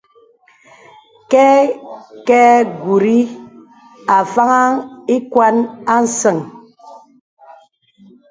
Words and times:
Kɛkɛgùrì 1.31 3.17
a 4.15 4.17
faŋaŋ 4.33 4.71
ìkwàn 5.15 5.55
à 5.93 5.95
səŋ. 6.19 6.37